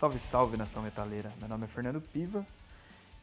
[0.00, 1.30] Salve, salve nação metaleira.
[1.38, 2.46] Meu nome é Fernando Piva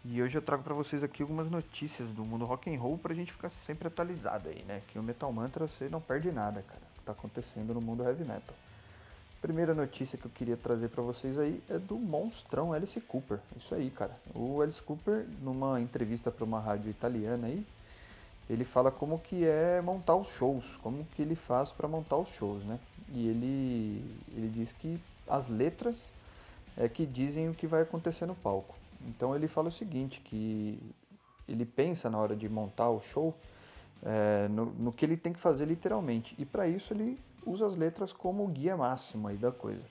[0.05, 3.15] e hoje eu trago para vocês aqui algumas notícias do mundo rock and roll pra
[3.15, 4.83] gente ficar sempre atualizado aí, né?
[4.87, 8.23] Que o Metal Mantra você não perde nada, cara, que tá acontecendo no mundo heavy
[8.23, 8.55] metal.
[9.41, 13.39] Primeira notícia que eu queria trazer para vocês aí é do monstrão Alice Cooper.
[13.55, 14.13] Isso aí, cara.
[14.33, 17.65] O Alice Cooper, numa entrevista para uma rádio italiana aí,
[18.49, 22.29] ele fala como que é montar os shows, como que ele faz para montar os
[22.29, 22.79] shows, né?
[23.13, 24.03] E ele
[24.35, 26.11] ele diz que as letras
[26.77, 28.75] é que dizem o que vai acontecer no palco.
[29.07, 30.79] Então ele fala o seguinte, que
[31.47, 33.35] ele pensa na hora de montar o show
[34.03, 36.35] é, no, no, que ele tem que fazer literalmente.
[36.37, 39.83] E para isso ele usa as letras como guia máximo aí da coisa.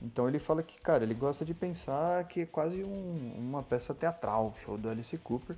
[0.00, 3.94] Então ele fala que, cara, ele gosta de pensar que é quase um, uma peça
[3.94, 5.56] teatral, show do Alice Cooper.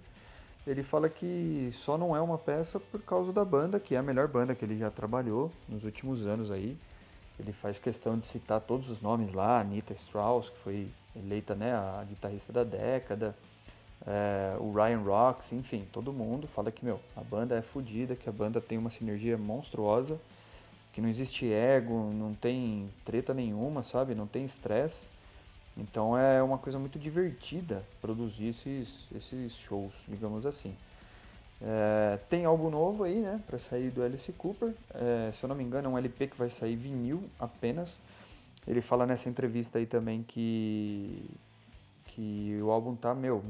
[0.66, 4.02] Ele fala que só não é uma peça por causa da banda, que é a
[4.02, 6.76] melhor banda que ele já trabalhou nos últimos anos aí.
[7.38, 11.74] Ele faz questão de citar todos os nomes lá, Anita Strauss, que foi eleita né,
[11.74, 13.34] a guitarrista da década,
[14.06, 18.28] é, o Ryan Rocks, enfim, todo mundo fala que, meu, a banda é fodida, que
[18.28, 20.18] a banda tem uma sinergia monstruosa,
[20.94, 24.14] que não existe ego, não tem treta nenhuma, sabe?
[24.14, 25.02] Não tem estresse.
[25.76, 30.72] Então é uma coisa muito divertida produzir esses, esses shows, digamos assim.
[31.60, 34.72] É, tem algo novo aí, né, para sair do Alice Cooper.
[34.94, 37.98] É, se eu não me engano, é um LP que vai sair vinil apenas.
[38.66, 41.28] Ele fala nessa entrevista aí também que
[42.06, 43.42] que o álbum tá, meu,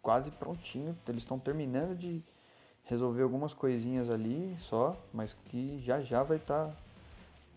[0.00, 0.96] quase prontinho.
[1.06, 2.22] Eles estão terminando de
[2.84, 6.76] resolver algumas coisinhas ali só, mas que já já vai estar tá,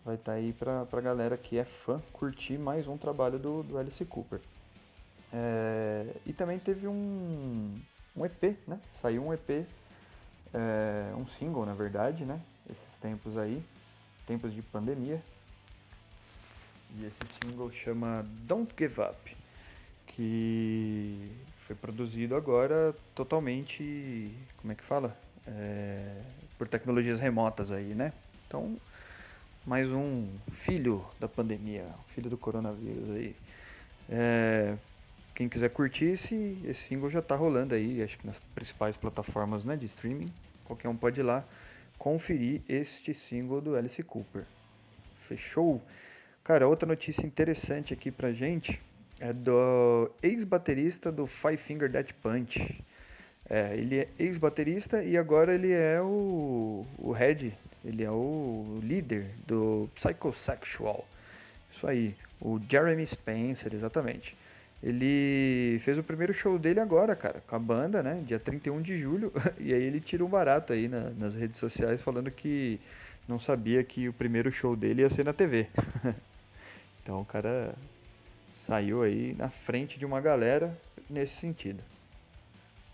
[0.04, 3.62] vai estar tá aí pra, pra galera que é fã curtir mais um trabalho do,
[3.62, 4.40] do Alice Cooper.
[5.32, 7.74] É, e também teve um,
[8.16, 8.80] um EP, né?
[8.94, 9.66] Saiu um EP
[10.52, 12.40] é, um single, na verdade, né?
[12.68, 13.62] Esses tempos aí,
[14.26, 15.22] tempos de pandemia.
[16.96, 19.36] E esse single chama Don't Give Up,
[20.08, 25.16] que foi produzido agora totalmente, como é que fala?
[25.46, 26.20] É,
[26.58, 28.12] por tecnologias remotas aí, né?
[28.46, 28.76] Então,
[29.70, 33.36] mais um filho da pandemia, filho do coronavírus aí.
[34.08, 34.74] É,
[35.32, 39.64] quem quiser curtir, esse, esse single já tá rolando aí, acho que nas principais plataformas
[39.64, 40.32] né, de streaming.
[40.64, 41.44] Qualquer um pode ir lá
[41.96, 44.42] conferir este single do Alice Cooper.
[45.14, 45.80] Fechou?
[46.42, 48.80] Cara, outra notícia interessante aqui pra gente
[49.20, 52.84] é do ex-baterista do Five Finger Death Punch.
[53.48, 59.30] É, ele é ex-baterista e agora ele é o, o head, ele é o líder
[59.46, 61.06] do Psychosexual.
[61.70, 64.36] Isso aí, o Jeremy Spencer, exatamente.
[64.82, 68.22] Ele fez o primeiro show dele agora, cara, com a banda, né?
[68.26, 69.32] Dia 31 de julho.
[69.60, 72.80] E aí ele tirou um barato aí na, nas redes sociais falando que
[73.28, 75.68] não sabia que o primeiro show dele ia ser na TV.
[77.02, 77.74] então o cara
[78.66, 80.76] saiu aí na frente de uma galera
[81.08, 81.82] nesse sentido.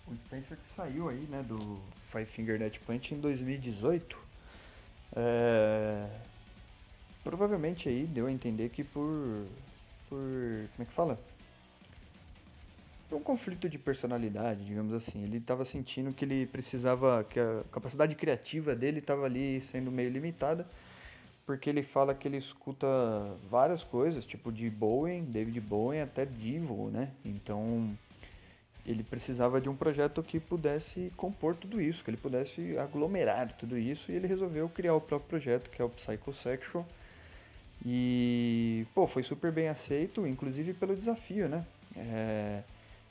[0.09, 1.79] O Spencer que saiu aí, né, do
[2.11, 4.26] Five Finger Death Punch em 2018.
[5.17, 6.07] É...
[7.25, 9.47] Provavelmente aí deu a entender que por.
[10.09, 10.19] por.
[10.19, 11.19] como é que fala?
[13.13, 15.23] um conflito de personalidade, digamos assim.
[15.23, 20.11] Ele estava sentindo que ele precisava, que a capacidade criativa dele estava ali sendo meio
[20.11, 20.67] limitada,
[21.45, 22.87] porque ele fala que ele escuta
[23.49, 27.11] várias coisas, tipo de Bowen, David Bowen, até Divo, né?
[27.25, 27.97] Então
[28.87, 33.77] ele precisava de um projeto que pudesse compor tudo isso, que ele pudesse aglomerar tudo
[33.77, 36.87] isso, e ele resolveu criar o próprio projeto, que é o Psychosexual.
[37.85, 41.65] E, pô, foi super bem aceito, inclusive pelo desafio, né?
[41.97, 42.63] É,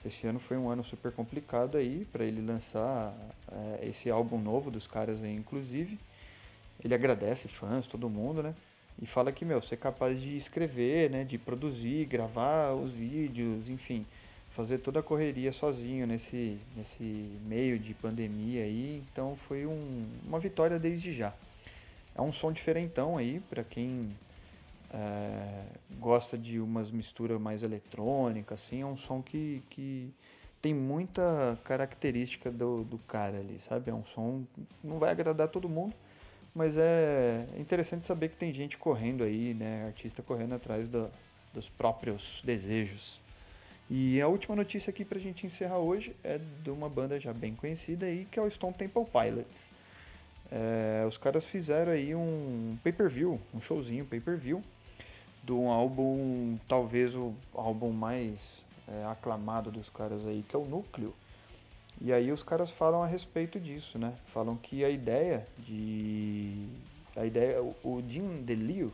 [0.05, 3.13] esse ano foi um ano super complicado aí para ele lançar
[3.51, 5.99] é, esse álbum novo dos caras aí, inclusive.
[6.83, 8.55] Ele agradece fãs, todo mundo, né?
[9.01, 11.23] E fala que, meu, ser capaz de escrever, né?
[11.23, 14.05] De produzir, gravar os vídeos, enfim,
[14.55, 17.03] fazer toda a correria sozinho nesse, nesse
[17.46, 19.03] meio de pandemia aí.
[19.11, 21.34] Então foi um, uma vitória desde já.
[22.16, 24.16] É um som diferentão aí, para quem
[24.93, 25.63] é,
[25.99, 30.09] gosta de umas misturas mais eletrônicas, assim, é um som que, que
[30.61, 33.91] tem muita característica do, do cara ali, sabe?
[33.91, 34.46] É um som
[34.81, 35.93] não vai agradar todo mundo,
[36.55, 39.87] mas é interessante saber que tem gente correndo aí, né?
[39.87, 41.09] Artista correndo atrás do,
[41.53, 43.19] dos próprios desejos.
[43.90, 47.53] E a última notícia aqui pra gente encerrar hoje é de uma banda já bem
[47.55, 49.70] conhecida aí, que é o Stone Temple Pilots.
[50.52, 54.64] É, os caras fizeram aí um pay-per-view, um showzinho pay-per-view,
[55.43, 60.66] de um álbum, talvez o álbum mais é, aclamado dos caras aí, que é o
[60.66, 61.14] Núcleo.
[62.02, 64.14] E aí os caras falam a respeito disso, né?
[64.28, 66.67] Falam que a ideia de.
[67.16, 67.61] A ideia.
[67.61, 68.93] O Jim DeLeo,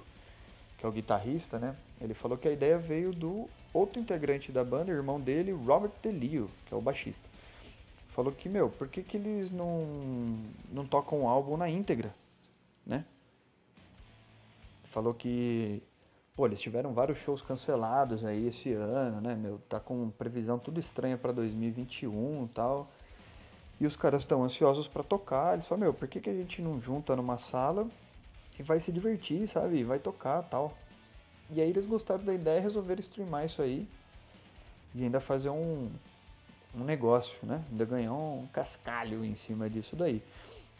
[0.77, 1.75] que é o guitarrista, né?
[1.99, 6.49] Ele falou que a ideia veio do outro integrante da banda, irmão dele, Robert DeLeo,
[6.65, 7.29] que é o baixista.
[8.09, 10.37] Falou que, meu, por que, que eles não,
[10.71, 12.13] não tocam o álbum na íntegra,
[12.85, 13.05] né?
[14.83, 15.81] Falou que
[16.35, 19.59] Pô, eles tiveram vários shows cancelados aí esse ano, né, meu?
[19.69, 22.89] Tá com previsão tudo estranha para 2021 e tal.
[23.79, 25.53] E os caras estão ansiosos para tocar.
[25.53, 27.87] Eles falam, meu, por que, que a gente não junta numa sala
[28.57, 29.83] e vai se divertir, sabe?
[29.83, 30.75] Vai tocar tal.
[31.53, 33.87] E aí eles gostaram da ideia e resolveram streamar isso aí.
[34.95, 35.89] E ainda fazer um,
[36.75, 37.63] um negócio, né?
[37.71, 40.21] Ainda ganhar um cascalho em cima disso daí.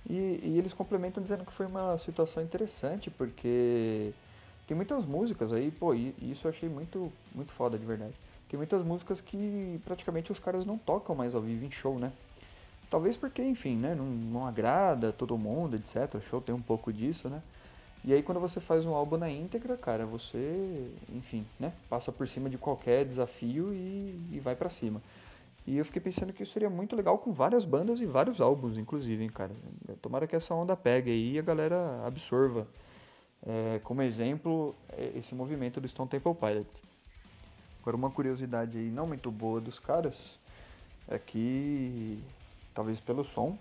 [0.09, 4.11] E, e eles complementam dizendo que foi uma situação interessante, porque
[4.67, 8.13] tem muitas músicas aí, pô, e isso eu achei muito, muito foda de verdade.
[8.49, 12.11] Tem muitas músicas que praticamente os caras não tocam mais ao vivo em show, né?
[12.89, 16.15] Talvez porque, enfim, né, não, não agrada todo mundo, etc.
[16.15, 17.41] O show tem um pouco disso, né?
[18.03, 22.27] E aí quando você faz um álbum na íntegra, cara, você, enfim, né, passa por
[22.27, 25.01] cima de qualquer desafio e, e vai para cima.
[25.67, 28.77] E eu fiquei pensando que isso seria muito legal com várias bandas e vários álbuns,
[28.77, 29.51] inclusive, hein, cara.
[30.01, 32.67] Tomara que essa onda pegue aí e a galera absorva
[33.45, 36.81] é, como exemplo é, esse movimento do Stone Temple Pilots.
[37.81, 40.39] Agora uma curiosidade aí não muito boa dos caras
[41.07, 42.23] é que
[42.73, 43.57] talvez pelo som,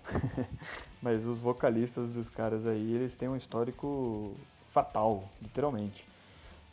[1.03, 4.35] mas os vocalistas dos caras aí eles têm um histórico
[4.71, 6.05] fatal, literalmente.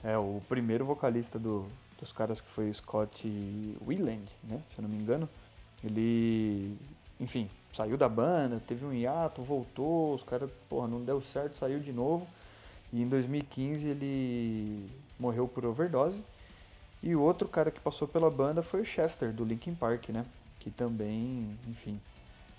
[0.03, 1.65] É o primeiro vocalista do,
[1.99, 3.27] dos caras que foi Scott
[3.85, 5.27] Weiland, né, se eu não me engano.
[5.83, 6.75] Ele,
[7.19, 11.79] enfim, saiu da banda, teve um hiato, voltou, os caras, porra, não deu certo, saiu
[11.79, 12.27] de novo.
[12.91, 14.89] E em 2015 ele
[15.19, 16.23] morreu por overdose.
[17.03, 20.25] E o outro cara que passou pela banda foi o Chester, do Linkin Park, né?
[20.59, 21.99] Que também, enfim,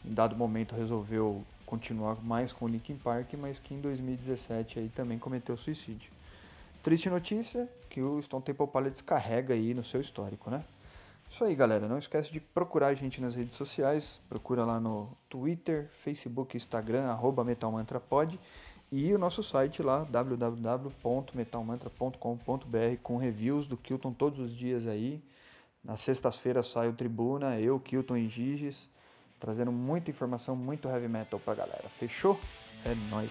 [0.09, 4.89] em dado momento resolveu continuar mais com o Linkin Park, mas que em 2017 aí
[4.89, 6.11] também cometeu suicídio.
[6.83, 10.65] Triste notícia que o Stone Temple Pilots carrega aí no seu histórico, né?
[11.31, 11.87] Isso aí, galera.
[11.87, 14.19] Não esquece de procurar a gente nas redes sociais.
[14.29, 18.41] Procura lá no Twitter, Facebook, Instagram, arroba MetalMantraPod.
[18.91, 25.23] E o nosso site lá, www.metalmantra.com.br, com reviews do Kilton todos os dias aí.
[25.85, 28.89] Nas sextas-feiras sai o Tribuna, eu, Kilton e Giges,
[29.39, 31.89] trazendo muita informação, muito heavy metal pra galera.
[31.99, 32.39] Fechou?
[32.85, 33.31] É nóis!